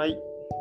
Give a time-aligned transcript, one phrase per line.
[0.00, 0.18] はい。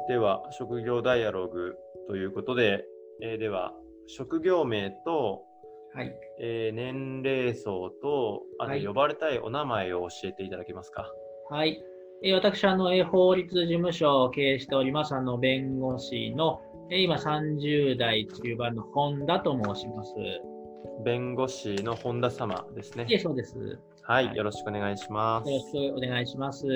[0.10, 1.78] では、職業ダイアログ
[2.10, 2.84] ということで、
[3.24, 3.72] えーでは、
[4.08, 5.46] 職業名と、
[5.96, 6.14] はい。
[6.42, 11.10] えー年齢層と、あとはい呼ばれたいお名前を教えていただけますか？
[11.50, 11.82] はい。
[12.22, 16.60] えー私、あの、えー法律事務所を経営しております、あの、弁護士の、
[16.92, 20.12] えー今30代中盤の本田と申します。
[21.06, 23.14] 弁護士の本田様ですねい。
[23.14, 23.58] え、そうです。
[23.58, 25.50] よはい、はいよろしくお願いします。
[25.50, 26.68] ろしくお願いします。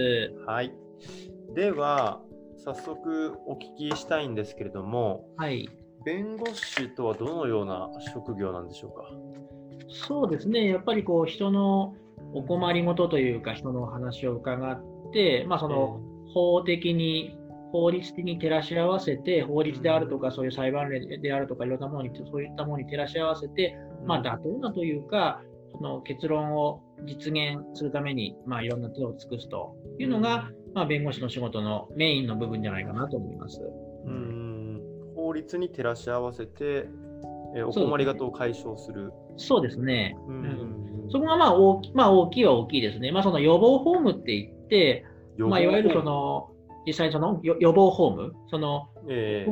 [0.48, 0.72] はい。
[1.54, 2.22] では、
[2.64, 5.68] 早速お聞きしたいんですけれども、はい。
[6.06, 9.04] 弁護士とはどのような職業なんでしょうか？
[9.90, 10.68] そうですね。
[10.70, 11.94] やっぱりこう、人の
[12.34, 14.82] お困りごとというか、人のお話を伺っ
[15.12, 16.00] て、まあ、その、
[16.34, 17.38] 法的に、
[17.74, 25.42] 法律的に照らし合わせて、法律であるとか、そういう裁判例であるとか、いろんなものに、そういったものに照らし合わせて、まあ、妥当なというか、
[25.74, 33.62] その結論を実現するために、まあ、いろんな手を尽くすというのが、まあ、弁護士の仕事のメインの部分じゃないかなと思います。
[34.06, 34.82] うん
[35.16, 36.88] 法律に照らし合わせて、
[37.56, 39.12] えーお困りごとを解消する。
[39.38, 40.18] そうですね。
[41.12, 43.12] そこがまあ大き,、まあ、大きいは大きいですね。
[43.12, 45.06] まあ、その予防ホームって言って、
[45.38, 46.50] まあ、いわゆるそ、の、
[46.88, 49.48] 実際にその予予防ホーム、その、え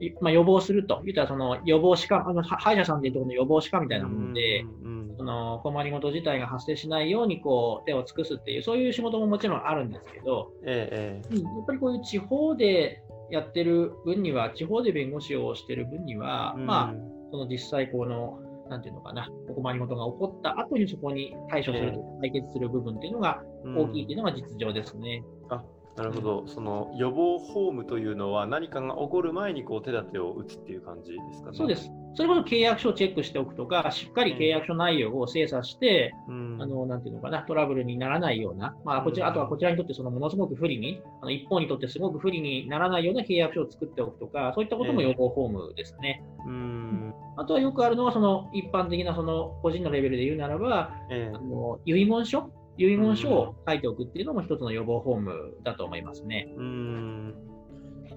[0.00, 0.14] ー。
[0.20, 23.42] まあ、予防すると、言ったらその予防歯科、あのは歯医者さんでいうところの予防歯科みたいなもので、うんその困りごと自体が発生しないようにこう手を尽くすっていう、そういう仕事ももちろんあるんですけど、えーえうんやっぱりこういう地方でやってる分には、地方で弁護士をしてる分には、ーまあ、うんその実際この、なんていうのかな、お困りごとが起こった後にそこに対処する、解決する部分っていうのが
[23.76, 25.22] 大きいっていうのが実情ですね。
[25.48, 25.62] あ
[26.00, 31.58] なるほど、その予防ホームというのは何かが起こる前にこう手立てを打つっていう感じですかね？
[31.58, 31.76] そうで。
[31.76, 31.90] す。
[32.14, 46.24] それこそ契約書をチェックしておくとか、しっかり契約書内容を精査して、うん、あの、なんていうのかな、トラブルにならないような、まあ、こちら、あとはこちらにとってそのものすごく不利に、あの一方にとってすごく不利にならないような契約書を作っておくとか、そういったことも予防フォームですね。
[46.46, 56.48] うん、あとはよくあるのは、その一般的なその個人のレベルで言うならば、えあの遺言書遺言書を書いておくっていうのも一つの予防フォームだと思いますね。
[56.56, 57.34] ーうん。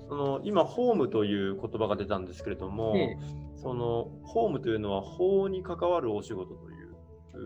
[0.09, 3.17] その今、ホームという言葉が出たんですけれども、で
[3.55, 6.73] そのホームというのは法に関わるお仕事とい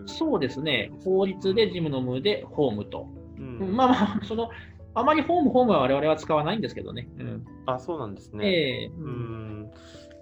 [0.03, 0.07] う。
[0.07, 3.07] そうですね、法律で事務の無でホームと。
[3.37, 3.75] うん。
[3.75, 4.49] まあまあ、その、
[4.93, 7.07] あまりホーム、ホームは我々は使わないんですけどね。
[7.17, 7.45] うん。
[7.65, 8.47] あ、そうなんですね。
[8.47, 8.87] ええ。
[8.87, 9.71] うん。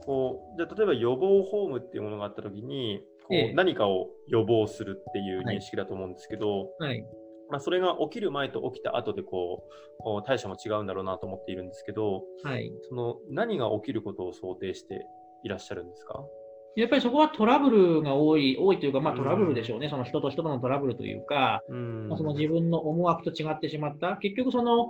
[0.06, 7.06] こうじゃあ例えば予防ホームっていうものがあったときにこう、ええ何かを予防するっていう認識だと思うんですけど、はい。
[7.50, 9.64] まあ、それが起きる前と起きた後でこ
[10.04, 12.72] う対処も違うんだろうなと思っているんですけどはい。
[12.90, 15.06] その何が起きることを想定して
[15.44, 16.24] いらっしゃるんですか？
[16.76, 19.90] やっぱりそこはトラブルが多い、多いというか、まあうんトラブルでしょうね。
[19.90, 24.18] その人と人とのトラブルというか、うんまあその自分の思惑と違ってしまった。
[24.18, 24.88] 結局その、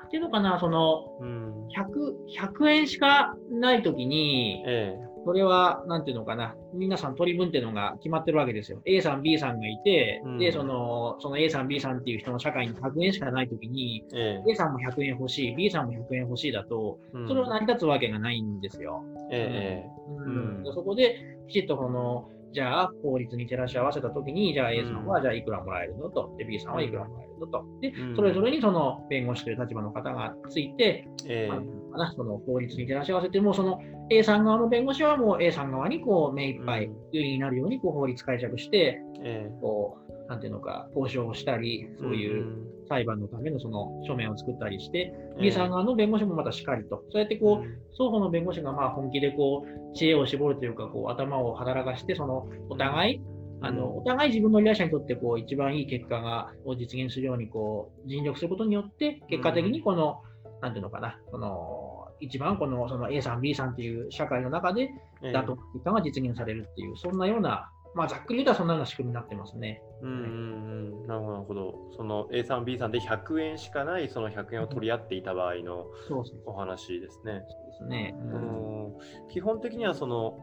[0.00, 8.80] なんていうのかな、その、うん100、100円しかないときに、えそれは、なんていうのかな、皆さん取り分っていうのが決まってるわけですよ。
[8.84, 10.38] A さん、B さんがいて、うん。
[10.38, 14.52] で、その、その A さん、B さんっていう人の社会に100円しかないときに、ええ。
[14.52, 19.04] A さんも100円欲しい、B さんも100円欲しいだと、それは成り立つわけがないんですよ。
[19.30, 19.90] ええ
[20.26, 20.64] うん。
[20.66, 20.74] うん。
[20.74, 21.16] そこで、
[21.48, 31.48] きちっとこの、じゃあ、法律に照らし合わせたときに、じゃあ A さんはじゃあいくらもらえるのと、で B さんはいくらもらえるのと、でうん、それぞれにその弁護士という立場の方がついて、ええ。
[31.48, 33.78] なんていうのかなその法律に照らし合わせて、もうその
[34.10, 36.96] A さん側の弁護士はもう A さん側にこう目いっぱいうん。
[37.12, 39.48] 有利になるようにこう法律解釈して、え。
[39.60, 42.46] こう、なんていうのか、交渉をしたり、えそういう
[42.88, 53.20] 裁判のためのその書面を作ったりして、うん B さん側の弁護士もまたしっかりと、そうやってこう、双方の弁護士がまあ本気でこう知恵を絞るというかこう頭を働かしてそのお互い
[53.60, 60.22] あのお互い自分の依頼者にとってこう一番いい結果がを実現するようにこう尽力することによって結果的にこの、
[60.60, 64.90] なんていうのかなこの一番このその A さん B さんっていう社会の中で
[65.22, 65.32] ええ。
[65.32, 69.82] 妥当な結果が実現されるっていうそんなようなまあざっくり言うとそんなような仕組みになってますね。
[70.02, 70.18] うんうん
[71.02, 71.74] うんなるほど、なるほど。
[71.96, 77.40] その A さん、B さんで100円しかない、その100円を取り合っていた場合のそうそうお話ですね。
[77.40, 78.14] ですね。
[78.16, 78.98] ううんん
[79.28, 80.38] 基本的にはその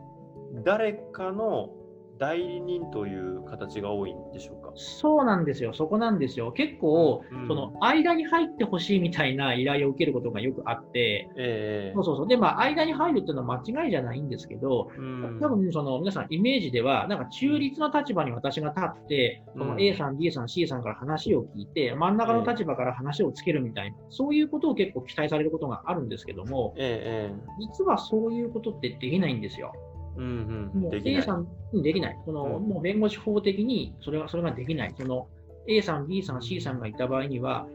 [0.65, 1.69] 誰かの
[2.17, 4.71] 代理人という形が多いんでしょうか？
[4.75, 6.51] そうなんですよ、そこなんですよ。
[6.51, 12.27] 結構、うんその間に入ってほしいみたいな依頼を受けることがよくあって、ええそうそうそう。
[12.27, 29.73] で、まあ、間に入るっていうのは間違いじゃないんですけど、うん多分その皆さんイメージでは、なんか中立の立場に私が立って、そのうん A さん、B さん、C さんから話を聞いて、真ん中の立場から話をつけるみたいな、そういうことを結構期待されることがあるんですけども、えええ実はそういうことってできないんですよ。
[30.17, 30.81] えうんうん。
[30.81, 31.33] もう A さ。
[31.33, 32.17] んにできない。
[32.25, 34.93] その、うんもう弁護士法的にそれがそれができない。
[34.97, 35.27] その
[35.67, 37.67] A さん、B さん、C さんがいた場合には、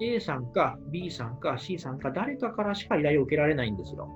[0.00, 4.08] A さんか B さんか C さんか誰かからしか依頼を受けられないんですよ。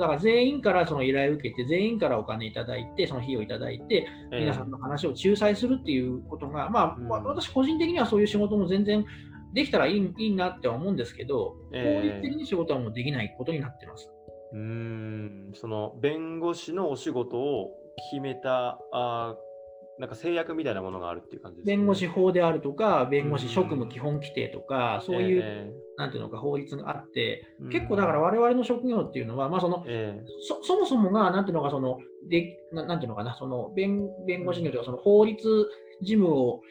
[0.00, 9.04] だから全員からその依頼を受けて、全員からお金いただいて、その費用いただいて、ええ皆さんの話を仲裁するっていうことが、まあ、うんわ私個人的にはそういう仕事も全然
[9.52, 14.11] できたらいいいいなって思うんですけど、ええ法律的に仕事はもうできないことになってます。
[14.52, 17.70] うーんその弁護士のお仕事を
[18.10, 19.52] 決めたあー
[19.98, 21.76] なんか制約みたいなものがあるっていう感じですね。
[21.76, 30.24] 弁護士法であるとか、弁護士職務うん基本規定とか、そういう、えなんていうのか、法律があって、え結構だから、我々の職業っていうのは、まあそのええ。
[30.48, 35.68] そそもそもが、なんていうのか、そのでななんていうのかな、その弁弁護士によってはその法律
[36.00, 36.62] 事務をあ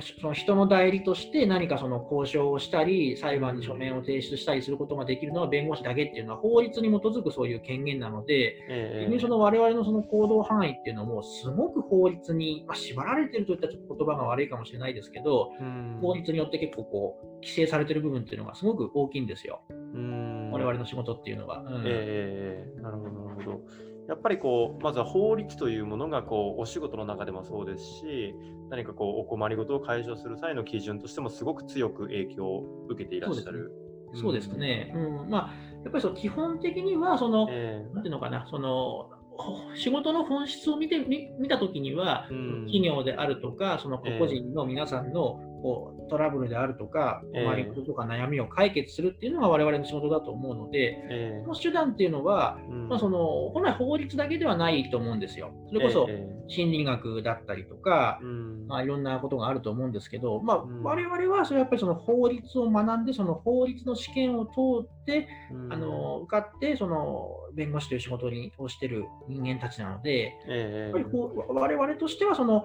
[0.00, 9.00] その人の代理として何かその交渉をしたり、裁判に書面を提出したりすることができるのは弁護士だけっていうのは法律に基づくそういう権限なので、ええ。
[9.02, 15.98] 逆にその我々のその行動範囲っていうのも、すごく法律に、まあ、縛られてるといったらちょっと言葉が悪いかもしれないですけど、うん。
[16.00, 20.50] 法律によって結構こう規制されてる部分っていうのがすごく大きいんですよ、うん。
[20.52, 21.62] 我々の仕事っていうのは。
[21.62, 21.82] うん。
[21.84, 22.80] ええ。
[22.80, 23.60] なるほど、なるほど。
[24.08, 28.34] やっぱりこう、まずは法律というものがこうお仕事の中でもそうですし、
[28.70, 33.72] 何かこうお困りごとを解消する際の基準としてもすごく強く影響を受けていらっしゃる。
[34.14, 35.30] そうですね、うん。
[35.30, 35.54] まあ、
[35.84, 42.66] やっぱりそう基本的にはその、えなんていうのかな、そのほ仕事の本質を見てみ見たときには、うん。
[42.66, 47.44] 企業であるとか、その個々人の皆さんのこうトラブルであるとか、ええ。
[47.44, 52.88] 困りごととか悩みを解決するっていうのが我々の仕事だと思うので、えこの手段っていうのは、うん。
[52.88, 55.52] まあ、その本来法律だけではないと思うんですよ。
[55.68, 56.40] それこそええ。
[56.48, 58.66] 心理学だったりとか、うん。
[58.66, 60.82] まあ、いろんなことがあると思うんですけど、まあうん。
[60.82, 64.50] 我々はそれはやっぱりその法律を学んで、その法律の試験を通
[64.82, 65.72] って、うん。
[65.72, 70.98] あの受かってその弁護士という仕事にをしている人間たちなので、ええ。
[70.98, 71.18] やっぱり
[71.48, 72.64] 我々としてはその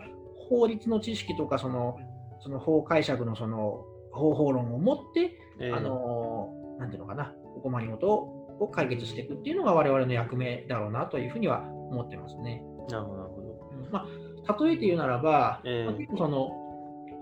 [0.50, 1.98] 法律の知識とかその
[2.46, 8.08] その法解釈のその方法論を持って、ええあのなんていうのかな、お困りごと
[8.60, 12.62] を解決していくっていうのが我々の役目だろうなというふうには思ってますね。
[12.90, 13.24] なるほど。
[13.72, 14.06] うんま
[14.48, 16.66] あ、例えて言うならば、ええまあ結構その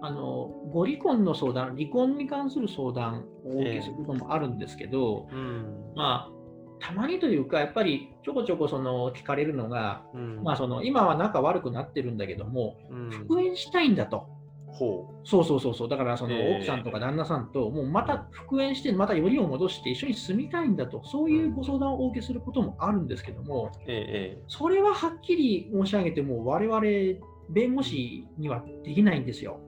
[0.01, 14.27] あのご離婚の相談、離婚に関する相談をお受けすることもあるんですけど、うんまあ、たまにというか、やっぱりちょこちょこその聞かれるのが、うんまあ、その今は仲悪くなってるんだけども、うん復縁したいんだと。
[14.73, 23.77] ほそうそうそうそう、だからそのええ奥さんとか旦那さんと、もうまた復縁して、またよりを戻して一緒に住みたいんだと、そういうご相談をお受けすることもあるんですけども、う。
[23.87, 26.81] ええそれははっきり申し上げても、我々
[27.49, 29.59] 弁護士にはできないんですよ。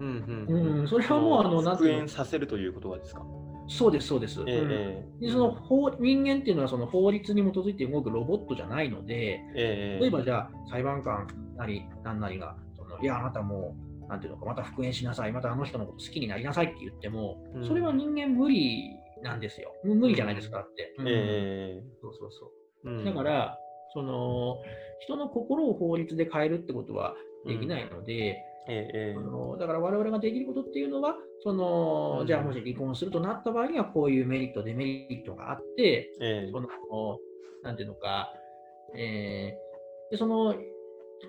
[0.00, 0.78] えうんうん。
[0.80, 3.22] うんそれはもうあの復縁させるということがですか？
[3.70, 4.42] そうです、そうです。
[4.46, 4.72] えうん。
[4.72, 17.66] えでその法人間っていうのはその法律に基づいて動くロボットじゃないので、ええ例えばじゃあ裁判官なり何なりがその、いや、あなたもう、なんていうのか、また復縁しなさい、またあの人のこと好きになりなさいって言っても、うん。
[17.66, 19.72] それは人間無理なんですよ。
[19.84, 20.94] 無無理じゃないですかって。
[20.98, 21.06] うん。
[21.08, 22.90] えそうそうそう。
[22.90, 23.04] えうん。
[23.04, 23.58] だから、
[23.92, 24.58] その
[25.00, 27.14] 人の心を法律で変えるってことは
[27.46, 32.26] できないので、えええあのだから我々ができることっていうのは、そのうん。
[32.26, 36.50] じゃあもし離婚するとなった場合には、こういうメリット、デメリットがあって、ええ。
[36.50, 36.68] その
[37.62, 38.32] なんていうのか、
[38.94, 39.68] えー
[40.10, 40.54] でその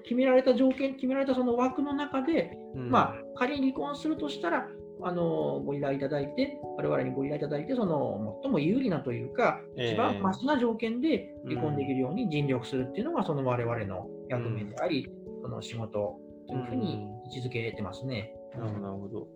[0.04, 4.68] 決められた条件、決められたその枠の中で、うんまあ、仮に離婚するとしたら、
[5.02, 15.08] あのご依頼いただいて、我々にご依頼いただいて、その最も有利なというか、ええ一番マシな条件で離婚できるように尽力するっていうのが、その我々の役目であり、
[15.42, 16.18] その仕事
[16.48, 18.34] というふうに位置づけてますね。
[18.54, 19.28] なるほど、なるほど。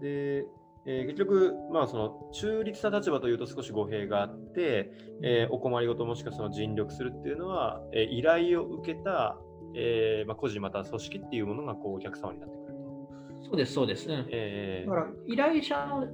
[0.00, 0.46] で、
[0.86, 9.38] えー結局、まあ、その中立な立場というと少し語弊があって、えーお困りごともしくはその尽力するっていうのは、えー依頼を受けた、
[9.74, 12.74] えーまあ、個人または組織っていうものがこうお客様になってくると。
[13.46, 14.08] そうです、そうです。
[14.08, 16.06] うんえーだから依頼者の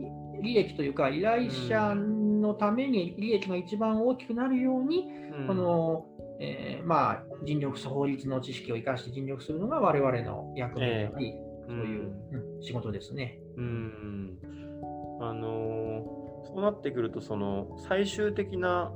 [0.43, 5.07] 利益というか、依頼者のために利益が一番大きくなるように、
[5.38, 6.07] うんこの
[6.40, 11.35] えーまあ、尽力す法律の知識を生かして尽力するのが我々の役目であり、
[11.69, 13.38] そういう、うん仕事ですね。
[13.57, 14.38] うん
[15.21, 18.93] あのーそうなってくると、その最終的な、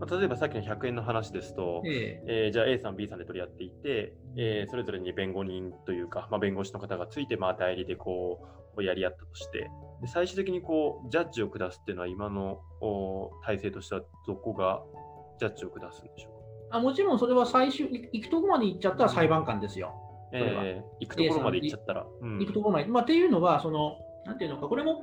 [0.00, 8.40] まあ、例えばさっきの100円の話ですと、ええーじゃあ A さん、B さんで取り合っていて、えーそれぞれに弁護人というか、まあ、弁護士の方がついて、まあ、代理でこ
[8.76, 14.82] うやり合ったとして、で最終的にこうジャッジを下すっていうのは、今のお体制としてはどこが
[15.38, 16.78] ジャッジを下すんでしょうか？
[16.78, 19.92] あもちろんそれは最終、い行くとこまで行っちゃったら裁判官ですよ。
[20.32, 22.06] えー行くところまで行っちゃったら。
[22.22, 22.86] うん行くところまで。
[22.86, 25.02] まあ、っていうのは、その、なんていうのか、これも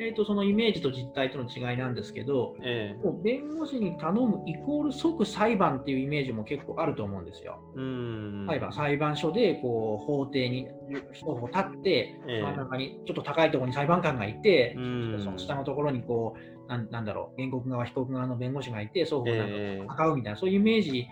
[0.00, 7.60] えーと、そのイメージと実態との違いなんですけど、えー、もう弁護士に頼むイコール即裁判っていうイメージも結構あると思うんですよ。
[7.74, 8.46] うん。
[8.46, 10.68] 裁判裁判所でこう法廷に
[11.12, 21.06] 一方立って、えー、真ん中にちょっと高いところに裁判官がいて、その下のところにこうなんなんだろう原告側、被告側の弁護士がいて、双方なんか戦うみたいな、そういうイメージ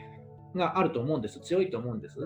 [0.56, 2.16] があると思うんです、強いと思うんです。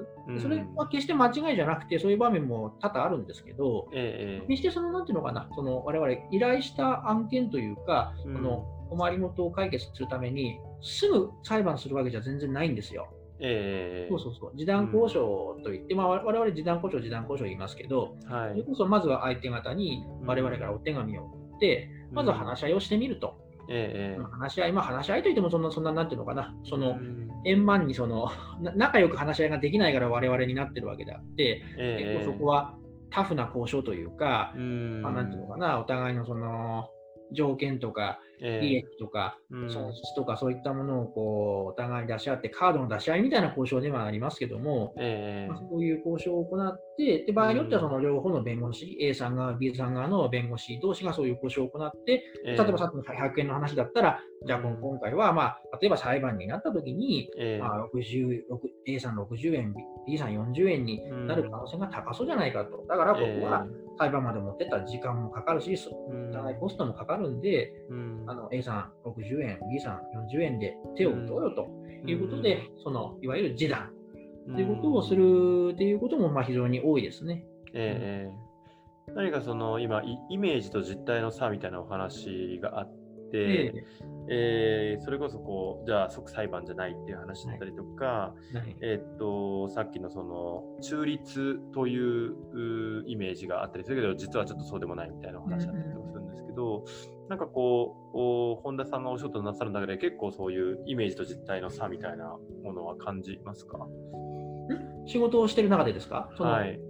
[0.40, 13.08] それは決して間違いじゃなくて、そういう場面も多々あるんですけど、えー、決してその、なんていうのかな、その我々依頼した案件というか、うん、この困りごとを解決するために、すぐ裁判するわけじゃ全然ないんですよ。
[13.42, 16.00] えー、そうそうそう、示談交渉といって、うん。
[16.00, 23.49] まあ、我々示談交渉、示談交渉言いますけど、はい、それこそまずは相手方に我々からお手紙を送って、うん、まずは話し合いをしてみると。
[23.70, 26.98] えー、話し合い、まあ、話し合いといってもそんな、そんな、なんていうのかな、その、
[27.46, 32.74] 円満にその仲良く話し合いができないから我々になってるわけであって、えー、結構そこは
[33.10, 36.88] タフな交渉というか、まあ、なんていうのかな、お互いのその
[37.32, 58.42] 条件とか、利益とか、損失とか、そういったものをこうお互い出し合って、カードの出し合いみたいな交渉ではありますけども、えー、まあ、そういう交渉を行って、で場合によってはその両方の弁護士、A さん側、B さん側の弁護士同士がそういう交渉を行って、例えばさっきの100円の話だったら、じゃあ今回は、まあ、例えば裁判になったときに、えー、まあ、60
[58.86, 59.74] A さん60円、
[60.06, 62.84] B さん40円になる可能性が高そうじゃないかと。
[62.88, 63.66] だから僕は
[63.98, 65.76] 裁判まで持ってった時間もかかるし、
[66.30, 67.72] お互いコストもかかるんで、
[68.26, 70.00] あの A さん60円、B さん
[70.34, 71.68] 40円で手を打とうよと
[72.06, 73.90] いうことで、そのいわゆる示談
[74.54, 77.44] ということをするということもまあ非常に多いですね。
[77.72, 82.92] えー、何かその今イメージと実態の差みたいなお話があっ
[83.30, 83.84] て、
[84.28, 88.56] えー、それこそこうじゃあ即裁判じゃないっていう話だったりとか、はい。
[88.56, 92.34] はい、えー、っとさっきのその中立という
[93.06, 96.84] イメージがあったりするけど実はちょっとそうでもないみたいなお話だったりとかするんですけど、
[97.28, 103.86] なんかこう本田さんがお仕事なさる中で結構そういうイメージと実態の差みたいなものは感じますか？
[105.06, 106.30] 仕事をしてる中でですか？
[106.38, 106.80] はい。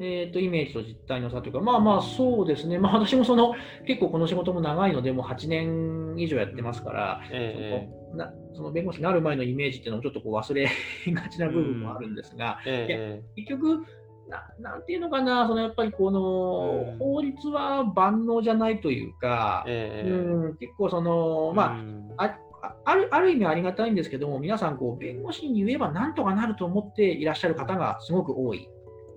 [0.00, 3.54] えーと、イメージと実態の差というか、まあまあそうですね、まあ、私もその
[3.84, 10.70] 結構この仕事も長いので、もう8年以上やってますから、えー、そのなその弁護士になる前のイメージっていうのをちょっとこう忘れ
[11.08, 13.84] がちな部分もあるんですが、えー、結局
[14.28, 21.80] な、なんていうのかな、そのやっぱりこの、法律は万能じゃないというか、えー、うん、結構その、ま
[22.18, 22.38] あ、あ
[22.84, 28.68] あるある意味ありがたいんですけども、皆さんこう、弁護士に言えばなんとかなると思っていらっしゃる方がすごく多い。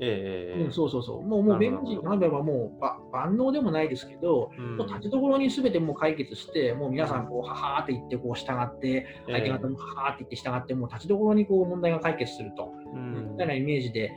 [0.04, 14.12] えー、うん、そうそうそう、もうもう弁護士になればもう万能でもないですけど、うん、立ちどころにすべてもう解決して、もう皆さんこう、ははーって言ってこう従って、相手方もははーって言って従って、もう立ちどころにこう問題が解決すると、うん、みたいなイメージで、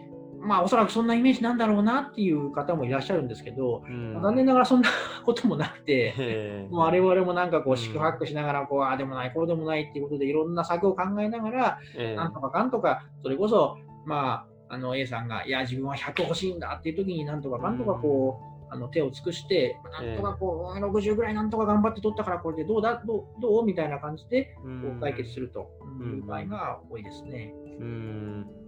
[0.45, 4.89] まあ、おそらくそんなイメージなんだろうなっていう方もいらっしゃるんですけど、うん、残念ながらそんな
[5.25, 11.79] こともなくて、 もう我々もなんかこう、宿泊しながら、こう、ああでもない、こうでもないっていうことで、いろんな策を考えながら、
[12.17, 17.79] なんとかかんとか、それこそ、まあ、あの A さんが、いや、自分は100欲しいんだっていう時になんとかかん。
[17.79, 24.63] とかこう、あの手を尽くして、なんとかこう、60ぐらいなんとか頑張って取ったから、これでどうだどうどうみたいな感じでこ
[24.97, 25.71] う解決すると
[26.03, 27.55] いう場合が多いですね。
[27.79, 28.64] うん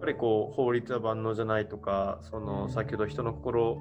[0.00, 3.78] ぱりこう法律は万能じゃないとか、その先ほど人の心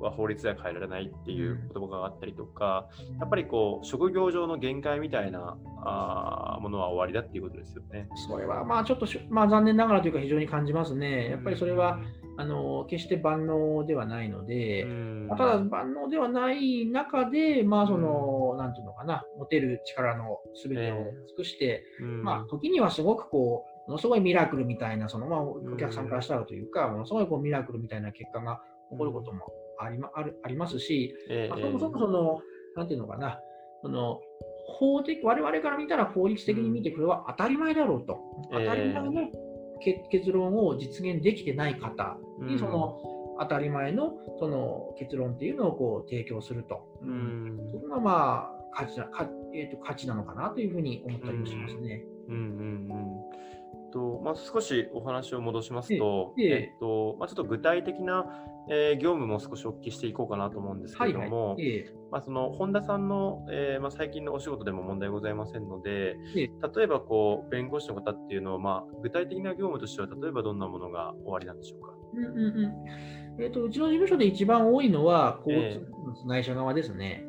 [0.00, 2.88] は法律では変えられないっていう言葉があったりとか、
[3.20, 8.08] やっぱりこう職業上の限界みたいなあものは終わりだっていうことですよね。
[8.28, 11.30] それはまあちょっとまあ、残念ながらというか非常に感じますね。
[11.30, 12.00] やっぱりそれは、
[12.38, 14.84] あの決して万能ではないので、
[15.28, 20.96] まあ、ただ万能ではない中で、まあその、なんていうのかな、持てる力のすべてを
[21.28, 28.60] 尽くして、まあ時にはすごくこう、ものすごいミラクルみたいな、そのまあ、お客さんからしたらというか、ものすごいこうミラクルみたいな結果が
[28.90, 32.40] 起こることもあり,、まあるありますし、えー、まあ、そもそもその、
[32.76, 33.40] なんていうのかな、
[33.82, 34.20] その
[34.66, 38.18] 法的我々から見たら法律的に見て、これは当たり前だろうと、
[38.52, 39.12] 当たり前の
[40.10, 43.00] 結論を実現できてない方に、その、
[43.40, 52.04] 当たり前のその結論っていうのをこう提供すると、うん、それがまあ価値なか、えーと、価値なのかなというふうに思ったりもしますね。
[52.28, 52.44] うんうんう
[52.94, 53.42] ん
[53.92, 58.26] とまあ、少しお話を戻しますと、ええっとまあ、ちょっと具体的な、
[58.70, 66.50] えー、業務も少しお聞きしていこうかなと思うんですけれども、はいはい、まあ、その本田さんの、えーまあ、最近のお仕事でも問題ございませんので、例
[66.82, 71.92] えばこう弁護士の方っていうのは、まあ、具体的な業務としては、例えばどんなものが終わりなんでしょうか？
[72.14, 73.42] うんうんうん。
[73.42, 77.24] えーと、うちの事務所で一番多いのは、交通の被害者側ですね。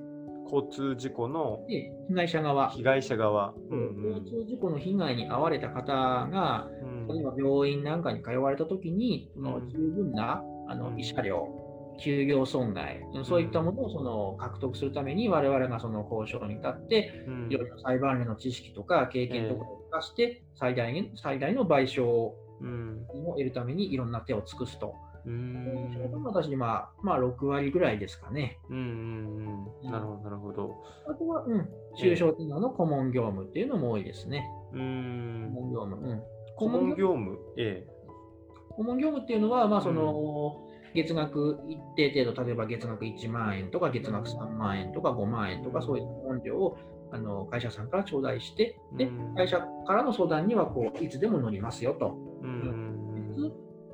[0.54, 2.70] 交通事故の被害者側。
[2.70, 11.64] 被害者側、うんうん、交通事故の被害に遭われた方が、うん、例えば病院なんかに通われたときに、その十分なあの慰謝料
[12.00, 17.48] 休業損害、そういったものをその獲得するために、我々がその交渉に立って、うん。
[17.50, 23.06] いろいろ裁判例の知識とか経験とかを生かして、最大に最大の賠償をうん。
[23.08, 24.96] 得るためにいろんな手を尽くすと。
[25.26, 26.24] うーん。
[26.24, 28.60] 私、まあ、まあ、6割ぐらいですかね。
[28.70, 29.92] うんうんうん。
[29.92, 30.84] なるほど、なるほど。
[31.08, 34.46] あとは、うん、中小企業の顧問業務っていうのも多いですね。
[34.74, 35.62] うーん顧。
[35.62, 36.08] 問業務。
[36.08, 36.22] うん、
[36.56, 37.40] 顧問業務？
[37.58, 37.88] え
[38.76, 46.78] 顧問業務っていうのは、まあ、その、月額一定程度、例えば月額1万円とか、月額3万円とか5万円とか、そういう顧問料を
[47.12, 52.18] あの会社さんから頂戴して、でうん会社からの相談にはこういつでも乗りますよと。
[52.44, 52.46] え。
[52.46, 52.83] うん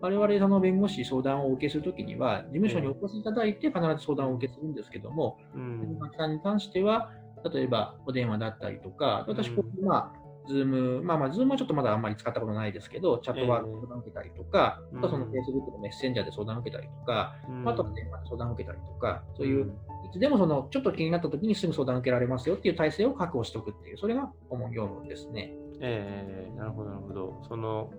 [0.01, 5.82] 我々その弁護士相談をお受けするときには、事務所にお越しいただいて必ず相談をお受けするんですけども、うん。
[5.82, 7.12] 弁護士さんに関しては、
[7.53, 25.53] 例えばお電話だったりとか、私、こうまあ、Zoom、まあまあ、 Zoom はちょっとまだあんまり使ったことないですけど、チャットワークで相談を受けたりとか、うんあとその Facebook のメッセンジャーで相談を受けたりとか、うんあとは電話で相談を受けたりとか、そういう、いつでもそのちょっと気になったときにすぐ相談を受けられますよっていう体制を確保しておくっていう、それが顧問業務ですね。
[25.82, 27.44] ええなるほど、なるほど。
[27.48, 27.91] その、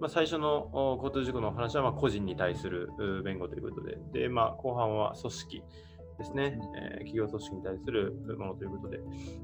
[0.00, 5.62] まあ、最初のお交通事故のお話はまあ個人に対するう弁護ということで、で、まあ、後半は組織
[6.18, 9.00] ですね、えー企業組織に対するものということで、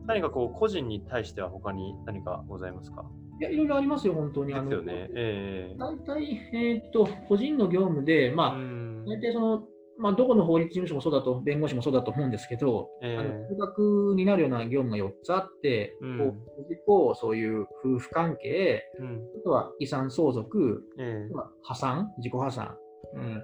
[0.07, 3.05] 何かこう、個人に対しては他に何かございますか？
[3.41, 4.53] いや、いろいろありますよ、本当に。
[4.55, 5.09] ですよね。
[5.15, 9.05] ええ大体、えーっと、個人の業務で、まあ、うん。
[9.07, 9.63] 大体その、
[9.99, 13.19] まあ、どこの法律事務所もそうだと、弁護士もそうだと思うんですけど、ええ。
[13.19, 16.19] あの高額になるような業務が4つあって、うん。
[16.19, 16.25] こ
[16.59, 19.23] う事故、そういう夫婦関係、うん。
[19.41, 21.27] あとは遺産相続、ええ。
[21.27, 22.77] あとは破産、自己破産、
[23.15, 23.43] うん、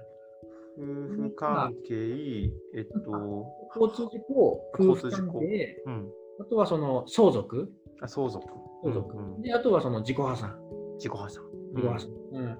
[0.77, 8.45] 夫婦関係、えっと、交通事故、夫婦関係、うん、あとはその相続、あ相続。
[8.83, 9.41] 相続、うんうん。
[9.41, 10.57] であとはその自己破産。
[10.97, 11.43] 自己破産。
[11.73, 12.09] 自己破産。
[12.33, 12.57] うん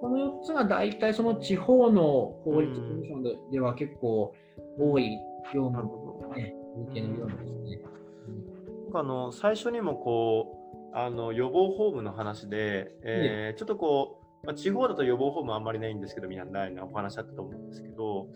[0.00, 4.34] この4つが大体その地方の法律事務所ででは結構
[4.78, 5.18] 多い
[5.54, 6.34] 業務ほど。
[6.34, 6.54] ね、
[6.86, 7.82] 向けの業務ですね。
[8.84, 10.54] なんかあの最初にもこ
[10.94, 18.28] うあの予防ホームの話で、えーちょっとこう、まあ、地方だと予防ホームあんまりないんですけど、みんなないなお話あったと思うんですけど、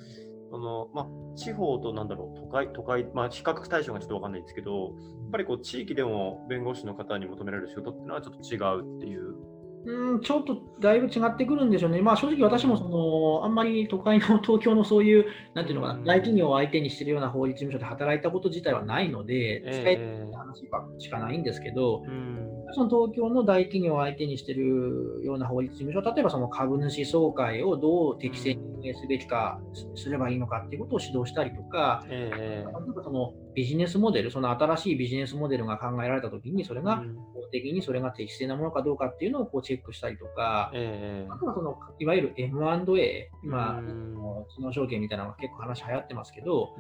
[0.51, 9.52] そのまあ、地方となんだろう、都会、都会、まあ、比較対象がちょっとわかんないんですけど、やっぱりこう地域でも弁護士の方に求められる仕事っていうのはちょっと違うっていう。
[9.85, 12.01] うん、ちょっとだいぶ違ってくるんでしょうね。
[12.01, 16.05] まあ正直私もそのあんまり都会の 東京のそういう、なんていうのかうん。
[16.05, 22.49] な、大企業を相手にしているような法律事務所で働いたこと自体はないので、使ええる話ばしかないんですけど、ーうん。
[22.75, 29.61] その東京の大企業を相手にしているような法律事務所、例えばその株主総会をどう適正に運営すべきか
[29.95, 32.65] すればいいのかっていうことを指導したりとか、え例え
[32.95, 44.13] ばそのビジネスモデル、その新しいビジネスモデルが考えられたときに、それが法的にそれが適正なものかどうかっていうのをこうチェックしたりとか、えあとはそのいわゆる M&A、今、うん。
[44.49, 46.75] 知能証券みたいなのが結構話流行ってますけど、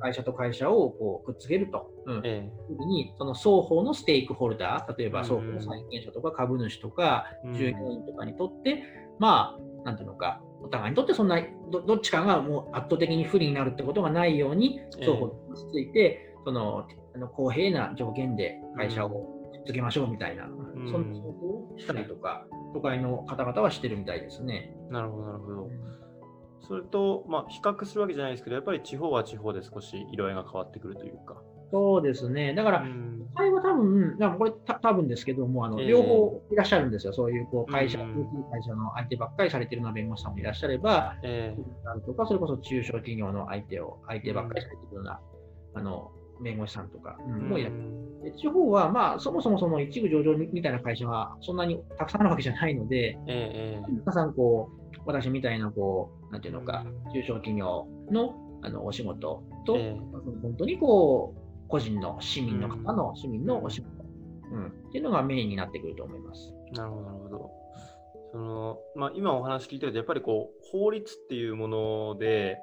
[0.00, 1.90] 会社と会社をこうくっつけると。
[2.06, 2.20] うん。
[2.24, 5.24] え時にその双方のステークホルダー、例えばうん。
[5.24, 7.54] 双方の債権者とか株主とかうん。
[7.54, 8.82] 従業員とかにとって、
[9.18, 19.10] まあ、なんていうのか、お互いにとってそんなどどっちかがもう圧倒的に不利になるってことがないように、ええ双方に落ち着いて、そのあの公平な条件で会社を
[19.52, 20.50] くっつけましょうみたいな、ん
[20.90, 24.74] そんな仕事をしたりとか、都会の方々はしてるみたいですね。
[24.90, 25.70] なるほど、なるほど。
[26.66, 31.42] それと、まあ、比較するわけじゃないですけど、やっぱり地方は地方で少し色合いが変わってくるというか。
[31.70, 32.54] そうですね。
[32.54, 32.84] だから、
[33.34, 35.88] 会は多分、だからこれた多分ですけども、あのええ。
[35.88, 37.12] 両方いらっしゃるんですよ。
[37.12, 38.26] そういうこう会社、うん。
[38.50, 45.20] 会社の相手ばっかりされてるような弁護士さんもいらっしゃれば、えなんとか、それこそ中小企業の相手を、相手ばっかりされてるような、
[45.74, 46.10] あの
[46.42, 60.00] 弁護士さんとか、うんーもういらっしゃるう地方は、まあ、そもそもその一部上場みたいな会社はそんなにたくさんあるわけじゃないので、ええ皆さん、こう、私みたいな、こう、なんていうのかうん、中小企業のあのお仕事と、ええ。
[60.42, 61.39] 本当にこう、
[61.70, 64.04] 個人の市民の方の市民のお仕事、
[64.52, 66.52] うん、っていうのがメインになってくると思います。
[66.72, 67.50] なるほど、なるほど。
[68.32, 72.58] そのまあ、今お話聞いてると、やっぱりこう法律っていうもので、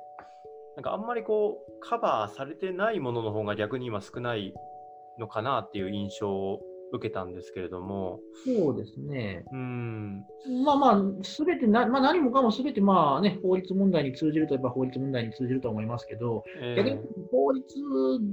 [0.75, 4.53] なんかあんまりこうカバーされてないものの方が逆に今少ない
[5.17, 6.61] のかなっていう印象を
[6.93, 9.43] 受けたんですけれども、そうですね。
[9.51, 10.25] うん、
[10.63, 16.99] まあまあ、すべてな、まあ、何もかもすべて、まあね、法律問題に通じるといえば法律問題に通じると思いますけど、え逆にえ
[17.31, 17.65] 法律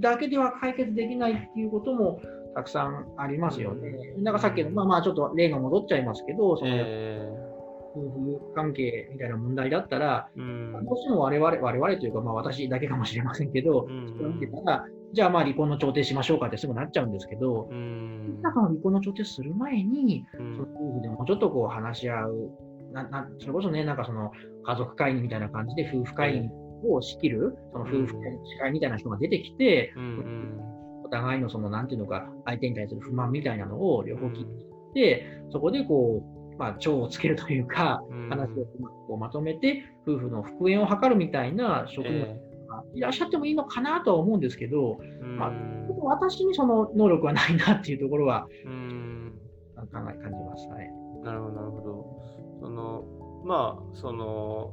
[0.00, 2.20] だけでは解決できないっていうことも
[2.54, 4.14] たくさんありますよね。
[4.18, 7.54] だからさっきの、まあまあ、ちょっと例が戻っちゃいますけど、そのえ
[7.96, 10.72] 夫婦関係みたいな問題だったら、えうん。
[10.84, 14.14] どうしても我々、我々というか、まあ私だけかもしれませんけど、うん。
[14.16, 18.42] それを見てたら、じゃあまあ離婚の調停しましょうかってすぐなっちゃうんですけど、うん。
[18.42, 20.56] なんか離婚の調停する前に、うん。
[20.56, 22.50] その夫婦でもうちょっとこう話し合う、
[22.92, 24.32] ななそれこそね、なんかその
[24.64, 26.48] 家族会議みたいな感じで夫婦会議
[26.88, 28.14] を仕切る、その夫婦
[28.60, 30.02] 会みたいな人が出てきて、うん。
[30.02, 30.60] うん
[31.04, 34.46] お互いのその、なんていうのか、相手に対する不満みたいなのを両方聞い
[34.94, 38.28] て、そこでこう、まあ、腸をつけるというか、うん。
[38.30, 38.64] 話を
[39.06, 42.43] こうまとめて、夫婦の復縁を図るみたいな職務え
[42.76, 49.38] がいらっしゃってもいいのかなとは思うんですけど、えまあうん私にその能力はないなっていうところはうん
[49.76, 50.90] 考え感じましたね。
[51.22, 52.22] なるほど、なるほど。
[52.60, 53.04] その、
[53.44, 54.72] まあ、その、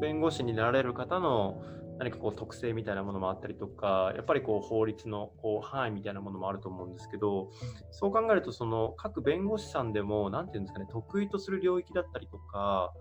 [0.00, 1.60] 弁護士になられる方の
[1.98, 7.50] 何かこう特性みたいなものもあったりとか、やっぱりこう法律のこう範囲みたいなものもあると思うんですけど、
[7.90, 12.92] そう考えると、その各弁護士さんでも、なんていうんですかね、得意とする領域だったりとか、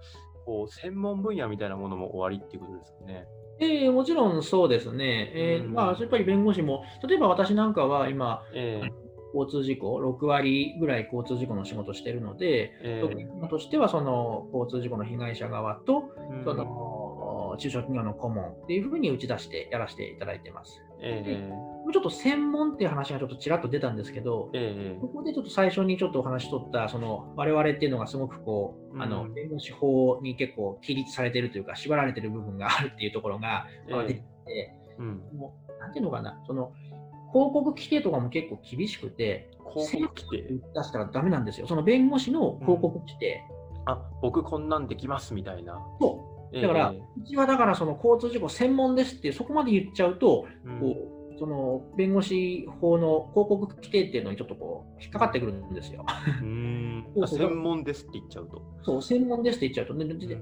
[0.45, 3.27] こう専門分野みたいなものも終わりっていうことですかね。
[3.59, 5.31] ええもちろんそうですね。
[5.33, 20.81] えーうんまあ、やっぱり弁護士も、例えば私なんかは今、ええ交通事故、6割ぐらい交通事故の仕事してるので、え特にとしてはその交通事故の被害者側と、うんその中小企業の顧問っていうふうに打ち出してやらせていただいてます。
[21.01, 21.49] え
[21.87, 36.73] もうちょっと専門っていう話がちょっとちらっと出たんですけど、ええここでちょっと最初にちょっとお話しとった、その我々っていうのがすごくこう、あのうん弁護士法に結構規律されてるというか、縛られてる部分があるっていうところが、出てきて、うん、もうなんていうのかな、その
[37.31, 40.53] 広告規定とかも結構厳しくて、広告規定？
[40.75, 41.67] 出したらダメなんですよ。
[41.67, 43.41] その弁護士の広告規定。
[43.85, 45.79] あ僕こんなんできますみたいな。
[46.01, 46.33] そう。
[46.33, 56.05] ええだから、うちはだからその交通事故専門ですって、そこまで言っちゃうと、うんこうその弁護士法の広告規定っていうのにちょっとこう引っかかってくるんですよ。
[57.27, 58.61] 専門ですって言っちゃうと。
[58.83, 59.93] そう、専門ですって言っちゃうと、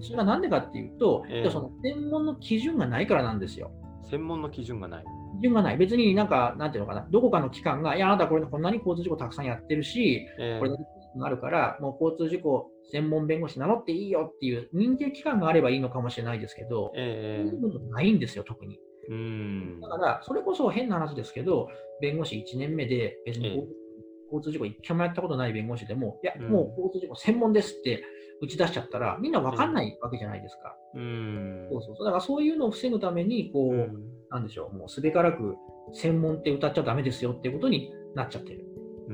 [0.02, 3.72] それはなんでかっていうと、ええその専門の基準がないからなんですよ。
[4.04, 5.06] 専門の基準がない。
[5.40, 5.78] 基準がない。
[5.78, 10.84] 別になんか、なんていうのかな、どこかの機関が、いや、あなたこれこんなに交通事故たくさんやってるし、ええこれだけ
[11.22, 18.80] あるから、もう交通事故専門弁護士名乗っていいよっていう認定機関があればいいのかもしれないですけど、ええそういうのないんですよ、特に。
[19.10, 21.70] うーんだから、それこそ変な話ですけど、
[22.02, 23.86] 弁護士1年目で、別にええ
[24.32, 28.04] 交通事故一回もやったことない弁護士でも、いや、うんもう交通事故専門ですって
[28.42, 30.76] 打ち出しちゃったら、みんな分かんないわけじゃないですか。
[30.96, 32.06] うーんそうそう。
[32.06, 35.56] だからそういうのを防ぐために、こう、うんなんでしょう、もうすべからく
[35.94, 38.66] 専門って歌っちゃダメですよっていうことになっちゃってる。
[39.08, 39.14] うー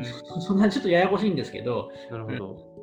[0.00, 0.04] ん
[0.40, 2.75] そんなちょっとややこしいんですけど、なるほど。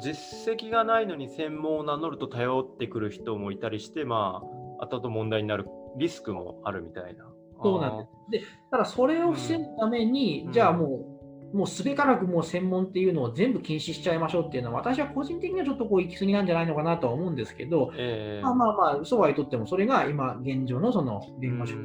[0.00, 4.42] 実績がないのに専門を名乗ると頼ってくる人もいたりして、ま
[4.80, 7.26] あ、後々問題になるリスクもあるみたいな。
[7.62, 8.10] そうなんです。
[8.30, 11.04] で、ただそれを防ぐために、うんじゃあも
[11.52, 21.82] う、もうすべからくもう専門っていうのを全部禁止しちゃいましょうっていうのは、私は個人的にはちょっとこう行き過ぎなんじゃないのかなとは思うんですけど、ええまあまあまあ、そうは言っとっても、それが今現状のその弁護士の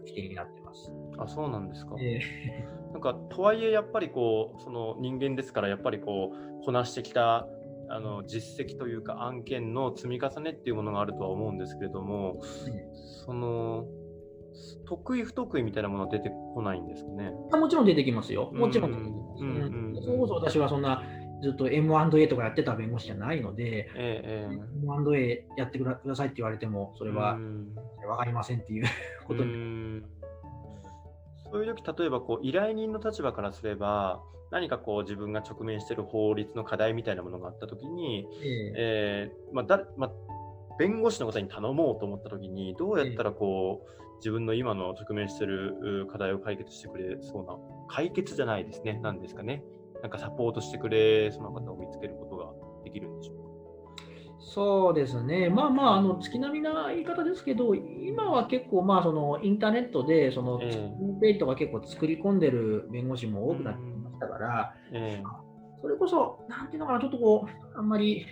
[0.00, 0.92] 規定になってます。
[1.18, 1.96] あ、そうなんですか。
[2.00, 2.20] え
[2.92, 7.46] なんかとはいえやっぱりこうその人間ですからやっぱりこうこなしてきた
[7.88, 12.40] あの実績というか案件の積み重ねっていうものがあるとは思うんですけれども、
[13.26, 13.84] その
[14.86, 17.32] 得意不得意みたいなものは出てこないんですかね？
[17.52, 18.50] ーもちろん出てきますよ。
[18.52, 19.42] もちろん出てきます。
[19.42, 21.02] うんうんうんそれこそ私はそんな
[21.42, 28.86] ずっと M&A とかやってた弁護士じゃないので、えええ M&A やってくださいって言われても、そえれはうん分かりませんっていう
[29.26, 30.02] ことうに。
[31.52, 40.10] んそういう時例えばこう依頼人の立場からすれば何かこう自分が直面している法律の課題みたいなものがあった時に、えええーまあだまあ、
[40.78, 47.56] 弁護士の方に頼もうと思ったときに、どうやったらこう、自分の今の直面しているう課題を解決してくれそうな、
[47.88, 49.64] 解決じゃないですね、なんですかね。
[50.02, 52.52] なんかサポートしてくれそうな方を見つけることが
[52.84, 53.41] できるんでしょう
[54.54, 64.74] そうですね、まあまあ、あの月並みな言い方ですけど、今は結構、まあ、そのインターネットでその、ええホームページとか結構作り込んでる弁護士も多くなってきましたから、か。
[64.92, 65.22] え
[65.80, 68.26] それこそ、なんていうのかな、ちょっとこう、あんまり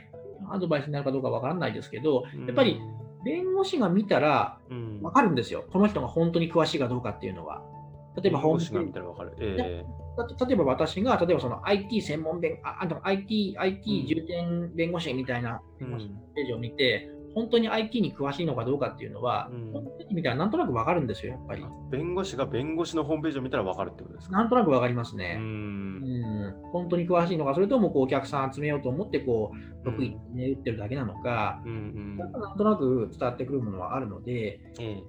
[0.51, 2.79] アドバイスになるかどうかわからないですけど、えやっぱり、
[3.25, 7.63] 弁護士が見たらうん、分かるんですよ、この人が本当に詳しいかどうかっていうのは。
[8.23, 9.33] 例えば、ホームページ見たらわかる。
[9.39, 9.87] えだって
[10.27, 19.73] 例えば私が、例えばその IT 専門弁、あ IT、IT 重点弁護士みたいなページを見て、本当に IT に詳しいのかどうかっていうのは、うん。
[19.73, 21.63] ホームページ見たらなんとなくわかるんですよ、やっぱり。
[21.63, 21.97] え。
[21.97, 24.37] 弁護士が弁護士のホームページを見たらわかるってことですか？
[24.37, 25.37] なんとなくわかりますうね。
[25.37, 25.41] ん。
[25.41, 31.73] うん、本当に詳しいのか、それともこうお客さん集めようと思って、こう、得意に打ってるだけなのか、うん。
[31.73, 35.01] うんなんとなく伝わってくるものはあるので、え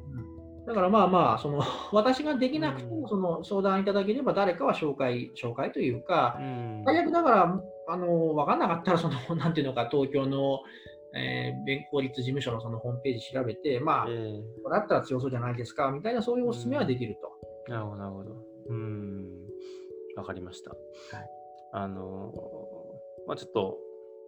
[0.71, 6.45] だからまあまあ、その 私ができなくてうんもその相談いただければ、誰かは紹介、紹介というかえ、う
[6.81, 10.61] ん最悪だから、あの分かんなかったらその、 なんていうのか、東京の、
[11.13, 17.29] えー弁法律事務所のそのホームページ調べて、まあ、えこれだったら強そうじゃないですかみたいな、そういうお勧めはできると。
[17.67, 18.31] えなるほど、なるほど。
[18.69, 19.27] うん。
[20.15, 20.71] わかりました。
[21.73, 22.33] あの、
[23.27, 23.77] まあ、ちょっと、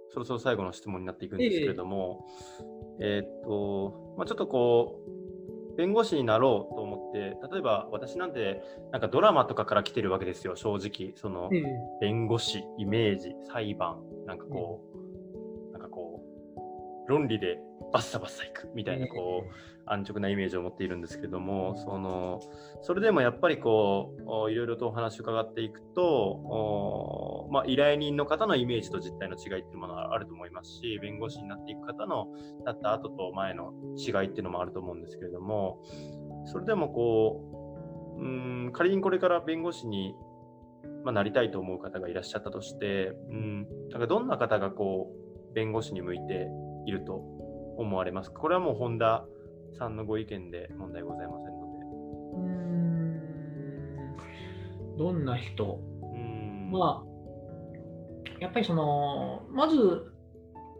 [0.09, 2.25] そろそろ最後の質問になっていくんですけれども、
[2.99, 5.22] えーっと、まあ、ちょっとこう、
[5.77, 11.13] 弁護士になろうと思って、例えば私なんて、なんかドラマとかから来てるわけですよ、正直。
[11.15, 11.63] その、ええ
[12.01, 14.81] 弁護士、イメージ、裁判、なんかこ
[15.69, 16.21] う、なんかこ
[17.07, 17.59] う、論理で
[17.93, 19.51] バッサバッサいくみたいな、こう、
[19.85, 22.41] 安直なイメージを持っているんですけれども、その、
[22.81, 32.29] それでもやっぱりこう、おいろいろとお話を伺っていくと、おまあ、依頼人の方のイメージと実態の違いっていうものはあると思いますし、弁護士になっていく方の、
[32.65, 35.83] なった後と前の違いっていうのもあると思うんですけれども、
[36.45, 40.15] それでもこう、うーん、仮にこれから弁護士に
[41.03, 46.47] まあ、なりたいと思う方がいらっしゃったとして、うん、なんかどんな方がこう弁護士に向いて
[46.85, 47.42] いると
[47.77, 48.39] 思われますか？
[48.39, 49.25] これはもう本田
[49.77, 51.85] さんのご意見で問題ございませんので。
[52.35, 52.43] うー
[54.95, 55.79] んどんな人？
[56.01, 57.07] うんまあ、
[58.39, 60.11] やっぱりその、まず、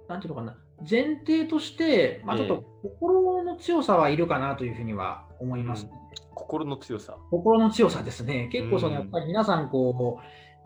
[0.07, 0.57] なんていうのかな、
[0.89, 5.87] 前提として、まあ、ちょっええと心の強さはいるかなというふうには思います。
[6.35, 7.17] 心の強さ。
[7.31, 8.49] 心の強さですね。
[8.51, 9.93] 結構その、うんやっぱり皆さん、こう、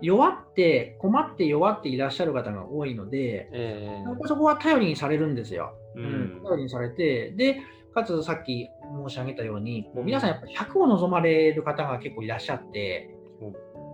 [0.02, 5.74] 弱って、困って弱っていらっしゃる方が多いので、えやっぱりそこは頼りにされるんですよ。
[5.96, 7.58] ーうん、頼りにされて、で、
[7.94, 8.70] かつさっき
[9.06, 13.10] 申し上げたように、こううん皆さんやっぱり100を望まれる方が結構いらっしゃって、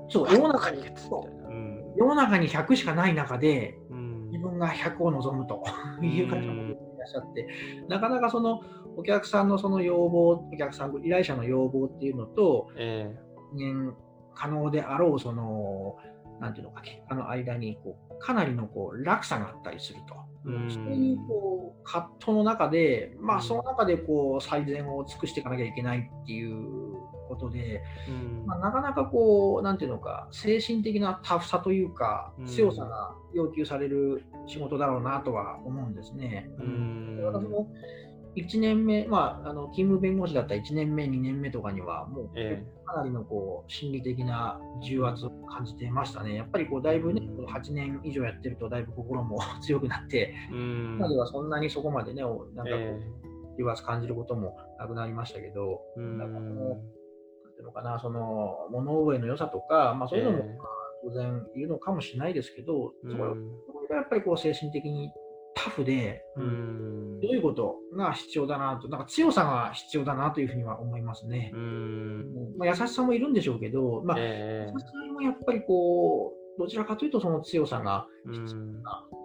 [0.09, 0.81] そう、世の中に。
[0.81, 1.53] う。
[1.53, 1.83] ん。
[1.95, 4.27] 世の中に100しかない中で、うん。
[4.31, 5.63] 自分が100を望むと
[6.01, 7.47] いう方もいらっしゃって、
[7.87, 8.61] なかなかその
[8.97, 13.15] お客さんのその要望、お客さん、依頼者の要望っていうのと、え
[13.53, 13.93] 実現
[14.35, 15.97] 可能であろう、その、
[16.39, 20.15] なんていうのか、結果の間にこう、かなりのこう落差があったりすると。
[20.45, 20.69] うん。
[20.69, 23.43] そういうこう葛藤の中で、まあ、うん。
[23.43, 26.93] その中でこう最善を尽くしていかなきゃいけないっていう
[27.27, 27.81] ことで、
[28.45, 36.49] まあ、なかなかこう、なんていうのか、精神的なタフさというかうん、強さが要求される仕事だろうなとは思うんですね。
[37.21, 37.67] 私も
[38.35, 46.35] 1年目、まあ、あの勤務弁護士だった1年目、2年目とかには、もうえかなりのこう心理的な重圧を感じてましたね。
[46.35, 52.99] やっぱりこうだいぶね、うん8年以上やってると、だいぶ心も 強くなって、今ではそんなにそこまでね、おなんかこうえ
[53.59, 56.17] 重圧感じることもなくなりましたけど、ん。
[56.17, 56.79] なんかこのなん
[57.53, 60.43] ていうのかな、その物覚えの良さとか、まあ、そういうのも、
[61.03, 65.11] 当然いるのかもしれないですけど、そこがやっぱりこう精神的に
[65.55, 66.45] タフで、どう
[67.31, 71.51] いうことが必要だなと、なんか強さが必要だなというふうには思いますね。
[72.57, 78.47] まあ、優しさもいるんでしょうけど、まあ、え優しさもやっぱりこう、どちらかというとその強さがーうん。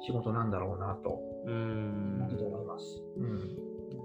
[0.07, 1.21] 仕事なんだろうなと。
[1.47, 2.29] うん。
[2.31, 3.03] 思います。
[3.17, 3.57] うん。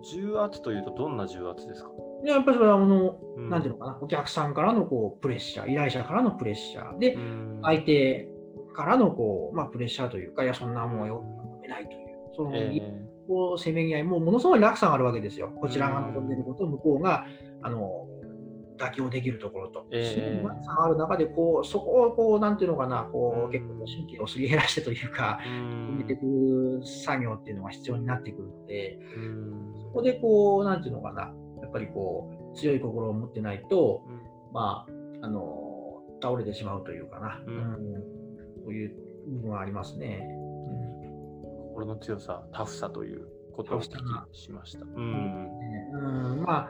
[0.03, 1.89] 重圧というとどんな重圧ですか、
[2.23, 3.49] でやっぱりそれはあの、うん。
[3.49, 7.59] なんていうのかな、お客さんからのこうプレッシャー、依頼者からのプレッシャー、で、うん。
[7.61, 8.27] 相手
[8.73, 12.02] からのこう、まあ、プレッシャーというか、いや、そんなもんよ、求めないという、
[12.35, 12.81] その、え
[13.27, 15.51] こうせめぎ合い、もうものすごい落差があるわけですよ。
[15.61, 17.25] こちらが望んでいること、向こうが
[17.61, 18.07] あの
[18.77, 19.87] 妥協できるところと。
[19.91, 29.81] え落差がある中で、こうそこをこう、なんていうのかな、こう結構神経をすり減らしてというか、ー決めていく作業っていうのが必要になってくるので、うん。
[29.81, 34.03] そこでこう、なんていうのかな、やっぱりこう、強い心を持ってないと、
[34.51, 34.85] ま
[35.21, 37.55] あ、あの、倒れてしまうというかな、うん。
[37.55, 38.03] うん。
[38.63, 38.95] そういう
[39.27, 40.27] 部分はありますね。
[41.73, 43.89] 心の強さ、タフさということをお聞
[44.31, 44.85] きしました。
[44.85, 46.69] うんま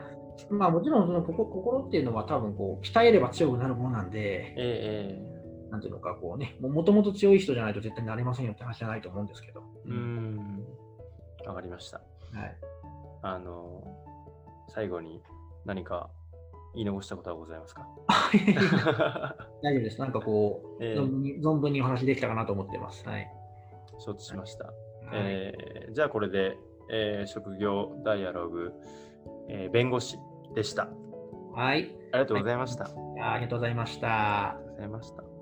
[0.50, 5.22] まあ、もちろんその心心っていうのは多分こう鍛えれば強くなるものなんで、え
[5.70, 9.62] なんていうのかこうね、もともと強い人じゃないと絶対なれませんよって話じゃないと思うんですけど。
[9.86, 10.64] えうん
[11.46, 11.98] わかりました。
[12.32, 12.56] はい、
[13.22, 13.84] あの、
[14.68, 15.22] 最後に
[15.66, 16.08] 何か
[16.74, 17.86] 言い残したことはございますか？
[19.62, 20.00] 大丈夫です。
[20.00, 23.06] なんかこう、ええ存分に存分にお話できたかなと思ってます。
[23.06, 23.30] はい。
[23.98, 24.64] 承知しました。
[24.64, 24.74] はい
[25.14, 26.56] えーじゃあこれで、
[26.90, 28.72] えー職業ダイアログ、
[29.48, 30.18] えー弁護士
[30.54, 30.88] でした。
[31.54, 32.84] はい、ありがとうございました。
[32.84, 34.06] ありありがとうございました。
[34.06, 35.33] がとうございました。